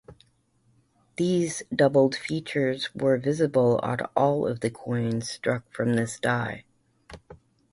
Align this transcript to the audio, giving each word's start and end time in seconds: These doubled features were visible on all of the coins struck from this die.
These 1.17 1.61
doubled 1.71 2.15
features 2.15 2.89
were 2.95 3.19
visible 3.19 3.79
on 3.83 3.99
all 4.17 4.47
of 4.47 4.61
the 4.61 4.71
coins 4.71 5.29
struck 5.29 5.71
from 5.71 5.93
this 5.93 6.19
die. 6.19 6.63